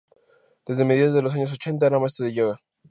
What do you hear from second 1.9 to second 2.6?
maestro de yoga.